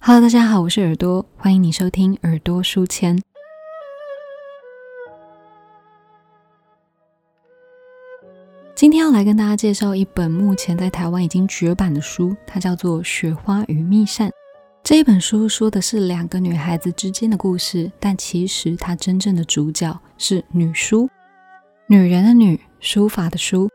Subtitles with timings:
[0.00, 3.20] Hello，大家好，我是耳朵，欢迎你收听耳朵书签。
[8.76, 14.28] 今天要来跟大家介绍一本目前在台湾已经绝版的书，它叫做《雪花与蜜扇》。
[14.84, 21.10] 这一本书说的是两个女孩子之间的故事，但其实它真正的主角是女书，
[21.88, 23.68] 女人的女，书法的书。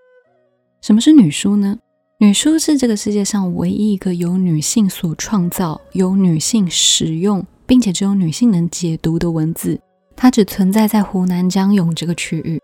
[0.82, 1.78] 什么是女书呢？
[2.24, 9.78] 女书是这个世界上唯一一个由女性所创造、由女性使用，并且只有女性能解读的文字。
[10.16, 12.62] 它只存在在湖南江永这个区域。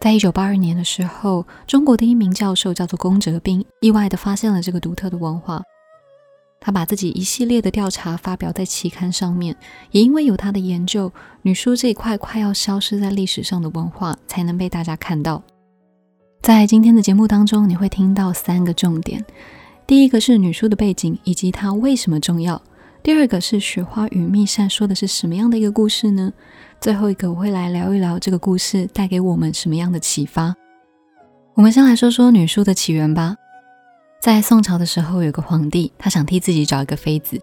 [0.00, 5.62] 在一九八二年的时候，中国的一名教授叫做龚哲斌，意外地发现了这个独特的文化。
[6.58, 9.54] 他把自己一系列的调查发表在期刊上面，
[9.90, 15.42] 也因为有他的研究，女书这一块快要消失在历史上的文化才能被大家看到。
[16.46, 19.24] 在今天的节目当中，你会听到三个重点：
[19.84, 22.56] 第一个是女书的背景以及它为什么重要；
[23.02, 26.32] 第二个是雪花与蜜扇说的是什么样的一个故事呢？
[26.80, 30.54] 最后一个，我会来聊一聊这个故事带给我们什么样的启发。
[31.54, 33.34] 我们先来说说女书的起源吧。
[34.20, 37.40] 在宋朝的时候，有个皇帝，他想替自己找一个妃子。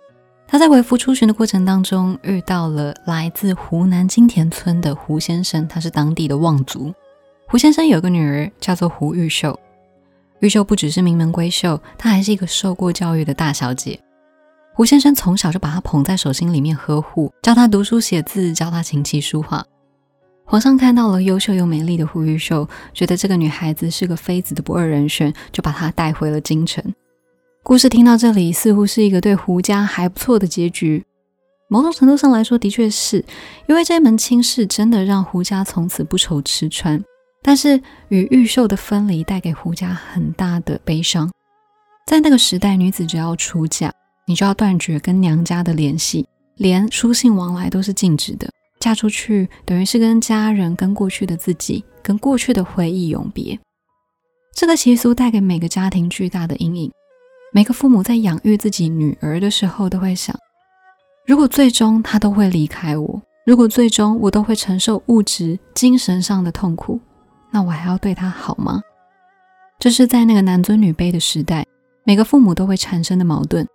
[0.47, 6.93] 他在为夫出巡的过程当中，遇到了来自湖南金田村的胡先生，他是当地的望族。
[7.47, 9.57] 胡先生有个女儿叫做胡玉秀。
[10.39, 13.99] 玉秀不只是名门闺秀，她还是一个受过教育的大小姐。
[14.73, 19.63] 胡先生从小就把她捧在手心里面呵护，教她读书写字，教她琴棋书画。
[20.45, 26.83] 皇上看到了优秀又美丽的胡玉秀，觉得这个女孩子是个妃子的不二人选，就把她带回了京城。
[27.61, 31.05] 故事听到这里，似乎是一个对胡家还不错的结局。
[31.69, 33.23] 某种程度上来说，的确是
[33.67, 37.01] 因为这门亲事真的让胡家从此不愁吃穿。
[37.43, 41.29] 但是与玉秀的分离带给胡家很大的悲伤。
[42.07, 43.91] 在那个时代，女子只要出嫁，
[44.25, 48.49] 你就要断绝跟娘家的联系，连书信往来都是禁止的。
[48.79, 53.57] 嫁出去等于是跟家人、跟过去的自己、跟过去的回忆永别。
[54.55, 56.91] 这个习俗带给每个家庭巨大的阴影。
[57.53, 60.35] 每个父母在养育自己女儿的时候，都会想：
[61.25, 66.99] 如果最终她都会离开我，如果最终我都会承受物质、精神上的痛苦。
[67.53, 68.81] 那我还要对他好吗？
[69.77, 71.65] 这是在那个男尊女卑的时代，
[72.03, 73.67] 每个父母都会产生的矛盾。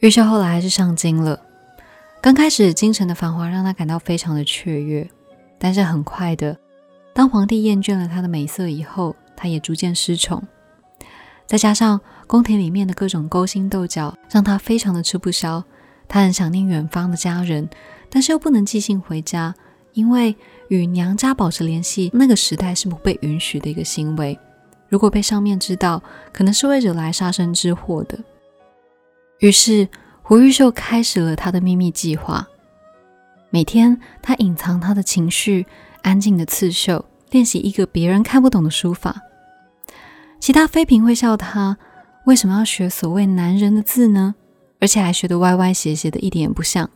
[0.00, 1.40] 玉秀后来还是上京了。
[2.20, 5.08] 刚开始，京城的繁华让他感到非常的雀跃，
[5.60, 6.58] 但是很快的，
[7.14, 10.42] 当皇帝厌倦了她的美色以后，他也逐渐失宠。
[11.46, 15.62] 再加上宫廷里面的各种勾心斗角，让他非常的吃不消。
[16.08, 17.68] 他很想念远方的家人，
[18.10, 19.54] 但是又不能寄信回家。
[19.92, 20.34] 因为
[20.68, 24.38] 与娘家保持联系，那个时代是不被允许的一个行为。
[24.88, 26.02] 如果被上面知道，
[26.32, 28.18] 可能是会惹来杀身之祸的。
[29.38, 29.88] 于是
[30.22, 32.46] 胡玉秀开始了他的秘密计划。
[33.50, 35.66] 每天，他隐藏他的情绪，
[36.02, 39.22] 安静的刺绣，练习一个别人看不懂的书法。
[40.38, 41.76] 其他妃嫔会笑他
[42.26, 44.34] 为什么要学所谓男人的字呢？
[44.78, 46.88] 而且还学得歪歪斜斜的，一点也不像。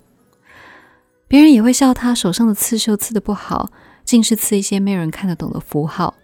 [1.26, 3.70] 别人也会笑他手上的刺绣刺得不好，
[4.04, 6.14] 尽是刺一些没有人看得懂的符号。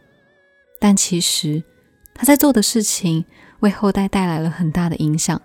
[0.78, 1.62] 但其实
[2.15, 3.25] 他在做的事情
[3.61, 5.41] 为后代带来了很大的影响，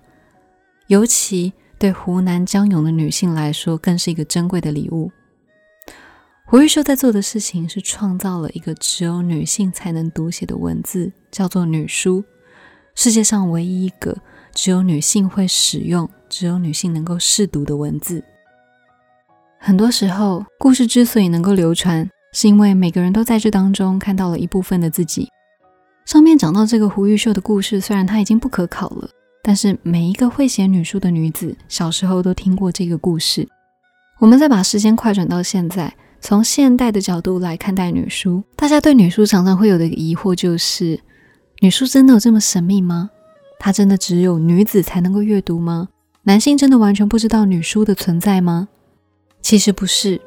[0.88, 5.12] 尤其对湖南江永的女性来说，更是一个珍贵的礼物。
[6.46, 12.24] 胡玉秀在做的事情是创造了一个只有女性才能读写的文字，叫做女书，
[12.94, 14.16] 世界上唯一一个
[14.54, 18.24] 只有女性会使用、只有女性能够试读的文字。
[19.68, 25.28] 很多时候，故事之所以能够流传，是因为每个人都在这当中看到了一部分的自己。
[26.06, 29.10] 上面讲到这个胡玉秀的故事，虽然他已经不可考了，
[29.42, 33.50] 但是每一个会写女书的女子，小时候都听过这个故事。
[34.20, 41.00] 我们再把时间快转到现在，从现代的角度来看待女书，大家对女书常常会有的疑惑就是：
[41.62, 43.10] 女书真的有这么神秘吗？
[43.58, 45.88] 它真的只有女子才能够阅读吗？
[46.26, 48.68] 男性真的完全不知道女书的存在吗？
[49.46, 50.20] 其实不是，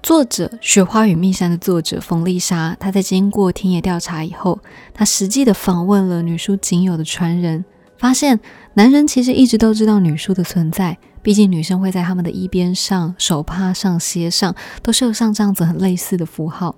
[0.00, 4.60] 作者《雪花与蜜山》的作者冯丽莎，她在经过田野调查以后，
[4.92, 7.64] 她实际的访问了女书仅有的传人，
[7.98, 8.38] 发现
[8.74, 14.54] 男人其实一直都知道女书的存在，毕竟女生会在他们的衣边上、手帕上、鞋上
[14.84, 16.76] 都绣上这样子很类似的符号，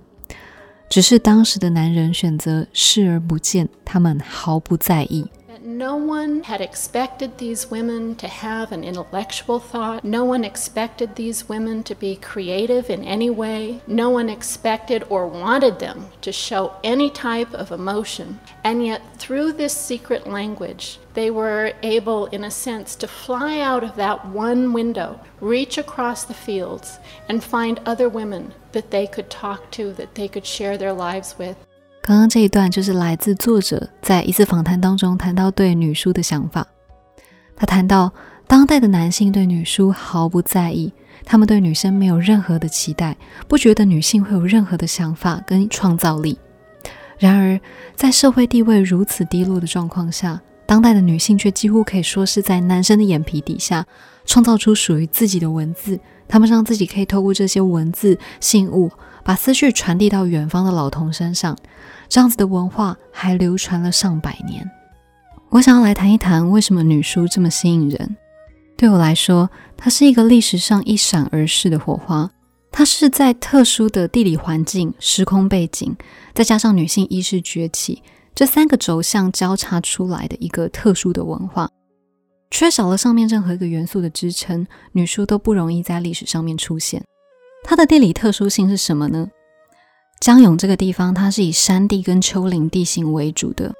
[0.89, 5.27] 只是当时的男人选择视而不见，他们毫不在意。
[5.67, 10.05] No one had expected these women to have an intellectual thought.
[10.05, 13.81] No one expected these women to be creative in any way.
[13.85, 18.39] No one expected or wanted them to show any type of emotion.
[18.63, 23.83] And yet, through this secret language, they were able, in a sense, to fly out
[23.83, 26.97] of that one window, reach across the fields,
[27.27, 31.37] and find other women that they could talk to, that they could share their lives
[31.37, 31.57] with.
[32.07, 36.65] 刚刚这一段就是来自作者在一次访谈当中谈到对女书的想法。
[37.53, 38.09] 他谈到
[38.47, 40.93] 当代的男性对女书毫不在意，
[41.25, 43.17] 他们对女生没有任何的期待，
[43.49, 46.39] 不觉得女性会有任何的想法跟创造力。
[47.19, 47.59] 然而，
[47.93, 53.85] 在社会地位如此低落的状况下，当代的女性却几乎可以说是在男生的眼皮底下
[54.23, 55.99] 创造出属于自己的文字。
[56.29, 58.89] 他们让自己可以透过这些文字信物，
[59.25, 61.57] 把思绪传递到远方的老童身上。
[62.09, 64.69] 这样子的文化还流传了上百年。
[65.49, 68.17] 我想要来谈一谈为什么女书这么吸引人。
[68.75, 72.29] 对我来说，它是一个历史上一闪而逝的火花。
[72.69, 75.95] 它是在特殊的地理环境、时空背景，
[76.35, 78.03] 再加上女性意识崛起
[78.35, 81.69] 这三个轴向交叉出来的一个特殊的文化。
[82.51, 87.03] 缺少了上面任何一个元素的支撑，女书都不容易在历史上面出现。
[87.63, 89.27] 它的地理特殊性是什么呢？
[90.19, 93.73] 江永这个地方，它是以山地跟丘陵地形为主的，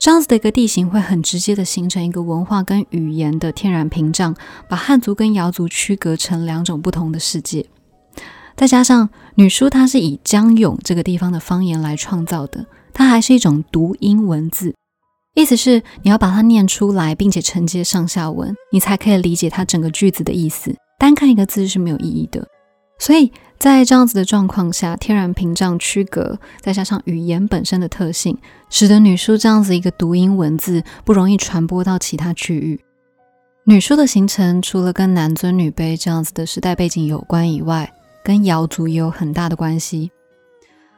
[0.00, 4.34] 这样子的一个地形会很直接的形成一个文化跟语言的天然屏障，
[4.68, 7.66] 把汉族跟瑶族区隔成两种不同的世界。
[8.56, 12.64] 再加上女书，它是以江永这个地方的方言来创造的，
[12.94, 14.74] 它还是一种读音文字，
[15.34, 20.76] 意思是你要把它念出来，并且承接上下文，你才可以理解它整个句子的意思。
[20.98, 22.46] 单看一个字是没有意义的，
[23.00, 23.32] 所以。
[23.62, 28.36] 在这样子的状况下，天然屏障区隔，再加上语言本身的特性，
[28.68, 32.80] 使得女书这样子一个读音文字不容易传播到其他区域。
[33.62, 37.92] 女书的形成，除了跟男尊女卑这样子的时代背景有关以外，
[38.24, 40.10] 跟瑶族也有很大的关系。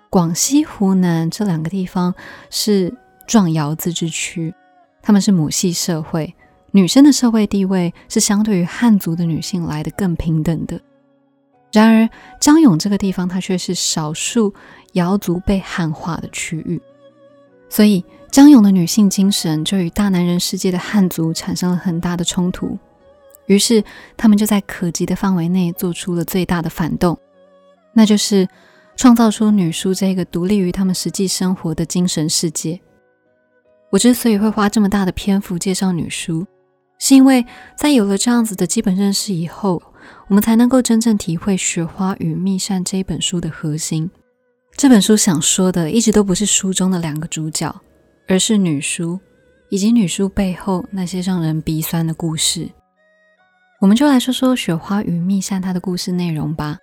[0.08, 2.14] 广西、湖南这两个地方
[2.48, 2.90] 是
[3.26, 4.54] 壮瑶自治区，
[5.02, 6.34] 他们是母系社会，
[6.70, 10.80] 女生的社会地位是相对于汉族的女性来的更平等的。
[11.74, 14.54] 然而，江永这个地方，它却是少数
[14.92, 16.80] 瑶族被汉化的区域，
[17.68, 22.78] 所以江永的女性精神就与大男人世界的汉族产生了很大的冲突。
[23.46, 23.82] 于是，
[24.16, 27.18] 他们就在可及的范围内做出了最大的反动，
[27.92, 28.46] 那就是
[28.94, 32.80] 创造出女书这个独立于他们实际生活的精神世界。
[33.90, 36.46] 我之所以会花这么大的篇幅介绍女书，
[37.00, 37.44] 是因为
[37.76, 39.82] 在有了这样子的基本认识以后。
[40.28, 44.10] 我们才能够真正体会《雪花与蜜扇》这一本书的核心。
[44.76, 47.74] 这本书想说的，一直都不是书中的两个主角，
[48.26, 49.20] 而是女书
[49.68, 52.68] 以及女书背后那些让人鼻酸的故事。
[53.80, 56.78] 我们就来说说《雪花与蜜扇》它的故事内容吧。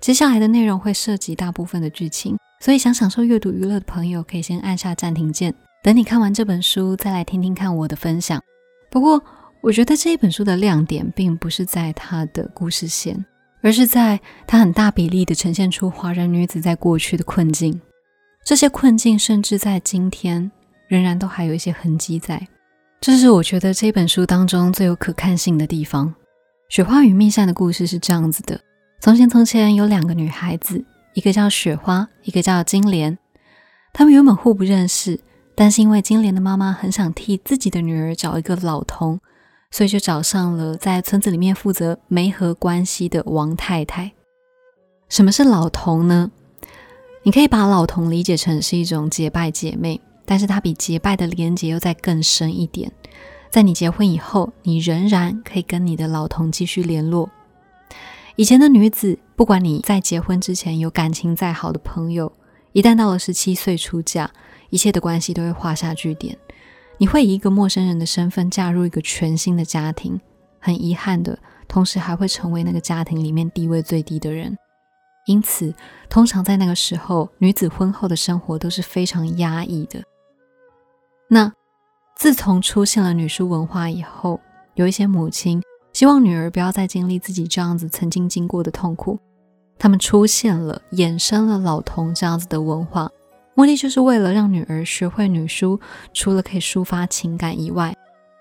[0.00, 8.42] 接下来的内容会涉及大部分的剧情，所以想享受阅读娱乐的朋友，可以先按下暂停键，等你看完这本书，再来听听看我的分享。
[8.90, 9.22] 不过，
[9.62, 13.24] 我觉得这一本书的亮点并不是在它的故事线，
[13.60, 17.80] 而是在它很大比例的呈现出华人女子在过去的困境。
[18.44, 20.50] 这些困境甚至在今天
[20.88, 22.44] 仍然都还有一些痕迹在。
[23.00, 26.12] 这是我觉得这本书当中最有可看性的地方。
[26.68, 28.60] 雪花与蜜扇的故事是这样子的：
[29.00, 33.16] 从前从前有两个女孩子，一个叫雪花，一个叫金莲。
[33.92, 35.20] 她们原本互不认识，
[35.54, 39.20] 但是因为金莲的妈妈很想替自己的女儿找一个老童。
[39.72, 44.12] 所以就找上了在村子里面负责媒和关系的王太太。
[45.08, 46.30] 什么是老同呢？
[47.24, 52.92] 你可以把老同理解成是一种结拜姐妹，但是它比结拜的连结又再更深一点。
[53.50, 57.30] 在你结婚以后，你仍然可以跟你的老同继续联络。
[58.36, 62.32] 以前的女子，不管你在结婚之前有感情再好的朋友，
[62.72, 64.30] 一旦到了十七岁出嫁，
[64.70, 66.36] 一切的关系都会画下句点。
[66.98, 70.20] 你会以一个陌生人的身份嫁入一个全新的家庭，
[70.60, 74.56] 很遗憾的，同时还会成为那个家庭里面地位最低的人。
[75.26, 75.74] 因此，
[76.08, 80.02] 通常在那个时候，女子婚后的生活都是非常压抑的。
[81.28, 81.52] 那
[82.16, 84.40] 自从出现了女书文化以后，
[84.74, 89.18] 有一些母亲希望女儿不要再经历自己这样子曾经经过的痛苦，
[89.78, 93.10] 他们出现了，衍生了老童这样子的文化。
[93.54, 95.78] 目的就是为了让女儿学会女书，
[96.14, 97.94] 除了可以抒发情感以外，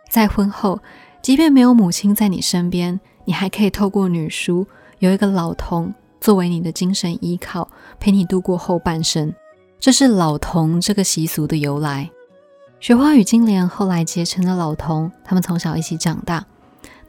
[0.09, 0.79] 在婚后，
[1.21, 4.65] 即便没有母亲在你身边，你还可以透过女书
[4.99, 9.33] 有一个老童作为你的精神依靠，陪你度过后半生。
[9.79, 12.09] 这是老童这个习俗的由来。
[12.79, 16.45] 雪花与金莲后来结成了老童，他们从小一起长大，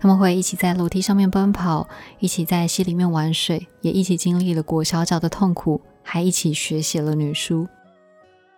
[0.00, 7.68] 他们会一起在楼梯上面奔跑，一起在溪里面玩水，也一起经历了裹小脚的痛苦，还一起学写了女书。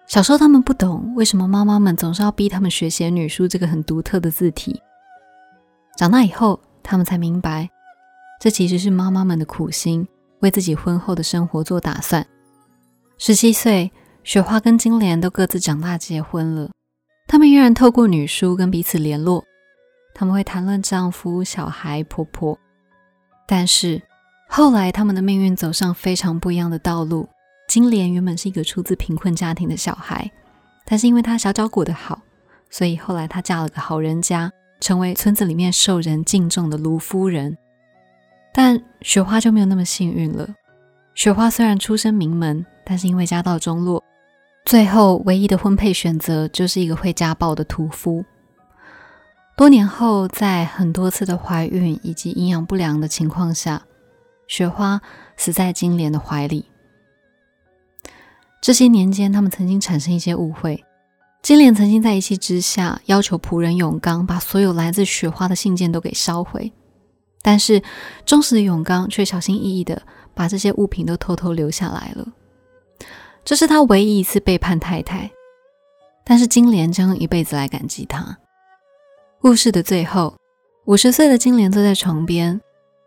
[0.06, 4.80] 小时候他们不懂为什么妈妈们总是要逼他们学写女书这个很独特的字体，
[5.96, 7.68] 长大以后他们才明白，
[8.40, 10.06] 这其实是妈妈们的苦心，
[10.40, 12.24] 为自己婚后的生活做打算。
[13.16, 13.90] 十七岁，
[14.22, 16.70] 雪花跟金莲都各自长大结婚了。
[17.26, 19.42] 他们依然透过女书跟彼此联络，
[20.14, 22.58] 他们会谈论丈夫、小孩、婆婆。
[23.46, 24.02] 但是
[24.48, 27.26] 后来，他们的命运走上非常不一样的道路。
[27.66, 30.30] 金莲原本是一个出自贫困家庭的小孩，
[30.84, 32.20] 但是因为她小脚裹得好，
[32.70, 37.56] 所以后来她嫁了个好人家，成为村子里面受人敬重的卢夫人。
[38.52, 40.48] 但雪花就没有那么幸运了。
[41.14, 44.04] 雪花虽然出身名门，但是因为家道中落。
[44.64, 48.24] 最后，唯一的婚配选择就是一个会家暴的屠夫。
[49.56, 53.82] 多年后，在很多次的怀孕以及营养不良的情况下，
[54.46, 55.00] 雪花
[55.36, 56.70] 死在金莲的怀里。
[58.64, 60.82] 这些年间，他们曾经产生一些误会。
[61.42, 66.72] 金莲曾经在一气之下要求仆人永刚把所有来自雪花的信件都给烧毁，
[67.42, 67.82] 但是
[68.24, 70.00] 忠实的永刚却小心翼翼的
[70.32, 72.26] 把这些物品都偷偷留下来了。
[73.44, 75.30] 这是他唯一一次背叛太太，
[76.24, 78.38] 但是金莲将一辈子来感激他。
[79.42, 80.34] 故事的最后，
[80.86, 82.58] 五十岁的金莲坐在床边，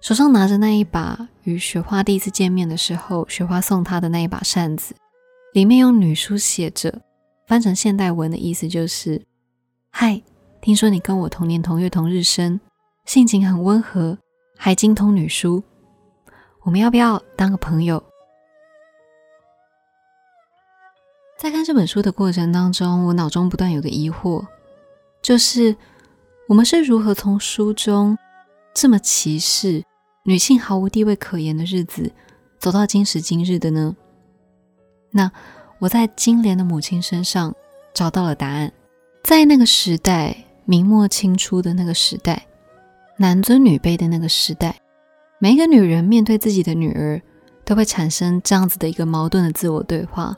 [0.02, 4.94] 手上拿着那一把与雪花第一次见面的时候，雪花送她的那一把扇子，
[5.58, 7.02] 里面用女书写着，
[7.48, 9.20] 翻成现代文的意思就是
[9.90, 10.22] ：“嗨，
[10.62, 12.60] 听说你跟我同年同月同日生，
[13.06, 14.16] 性情很温和，
[14.56, 15.64] 还精通女书，
[16.62, 18.04] 我们要不要当个朋友？”
[21.40, 24.46] 在看这本书的过程当中，我脑中不断有个疑惑，
[25.24, 25.76] 就是
[26.48, 28.16] 我们是如何从书中
[28.76, 29.84] 这么歧视
[30.22, 32.12] 女性毫无地位可言的日子，
[32.60, 33.98] 走到今时今日的呢？
[35.12, 35.32] 那
[35.80, 37.56] 我在金莲的母亲身上
[37.94, 38.72] 找到了答案。
[39.24, 40.36] 在那个时代，
[40.66, 42.46] 明末清初的那个时代，
[43.18, 44.76] 男尊女卑的那个时代，
[45.40, 47.22] 每一个女人面对自己的女儿，
[47.66, 50.36] 都会产生这样子的一个矛盾的自我对话。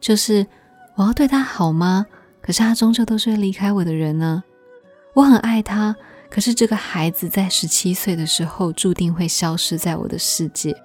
[0.00, 0.46] 就是
[0.94, 2.06] 我要对她好吗？
[2.40, 4.44] 可是她终究都是离开我的人呢。
[5.14, 5.96] 我很爱她，
[6.30, 10.76] 可是这个孩子在十七岁的时候注定会消失在我的世界。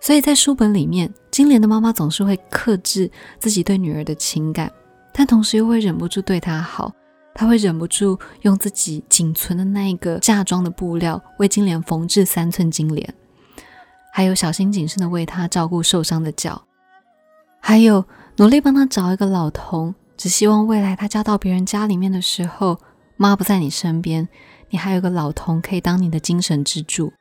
[0.00, 4.68] 所以在书本里面，金莲的妈妈总是会克制自己对女儿的情感，
[5.12, 6.92] 但同时又会忍不住对她好。
[7.32, 13.14] 她会忍不住用自己仅存的那一个嫁妆的布料为金莲缝制三寸金莲，
[14.12, 16.60] 还有小心谨慎的为她照顾受伤的脚。
[17.60, 18.04] 还有
[18.38, 22.80] 努力帮她找一个老童，只希望未来她嫁到别人家里面的时候，
[23.16, 24.28] 妈不在你身边，
[24.70, 27.12] 你还有个老童可以当你的精神支柱。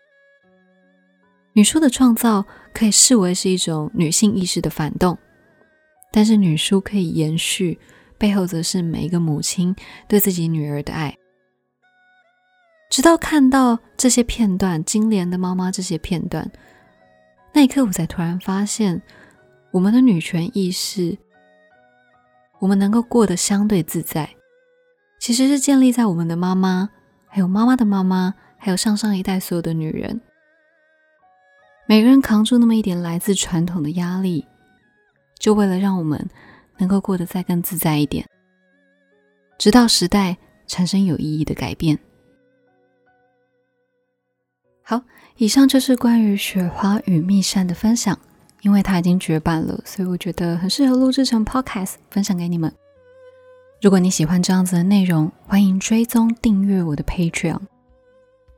[1.57, 5.17] 女书的创造可以视为是一种女性意识的反动，
[6.11, 7.79] 但是女书可以延续，
[8.15, 9.75] 背后则是每一个母亲
[10.07, 11.17] 对自己女儿的爱。
[12.91, 16.47] 直到看到这些片段，金莲的妈妈这些片段，
[17.55, 19.01] 那一刻我才突然发现。
[19.71, 21.17] 我们的女权意识，
[22.59, 24.29] 我们能够过得相对自在，
[25.19, 26.89] 其实是建立在我们的妈妈，
[27.27, 30.21] 还有妈妈的妈妈，还有上上一代所有的女人，
[31.87, 34.45] 每个人扛住那么一点来自传统的压力，
[35.39, 36.29] 就为了让我们
[36.77, 38.27] 能够过得再更自在一点，
[39.57, 41.97] 直到时代产生有意义的改变。
[44.83, 45.01] 好，
[45.37, 48.17] 以上就是关于雪花与蜜扇的分享。
[48.63, 52.73] 因为它已经绝版了，所以我觉得很适合录制成 podcast 分享给你们。
[53.79, 57.61] 如果你喜欢这样子的内容，欢迎追踪订阅我的 Patreon。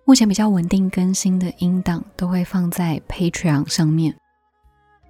[0.10, 4.16] 目前比较稳定更新的音档都会放在 Patreon 上面。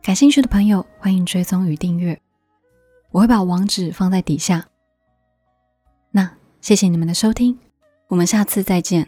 [0.03, 2.21] 感兴趣的朋友欢迎追踪与订阅，
[3.11, 4.67] 我会把网址放在底下。
[6.11, 6.29] 那
[6.59, 7.57] 谢谢你们的收听，
[8.09, 9.07] 我们下次再见。